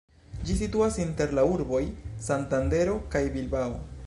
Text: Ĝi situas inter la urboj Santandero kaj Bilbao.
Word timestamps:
Ĝi 0.47 0.55
situas 0.61 0.97
inter 1.03 1.35
la 1.41 1.45
urboj 1.51 1.83
Santandero 2.31 3.01
kaj 3.15 3.27
Bilbao. 3.39 3.83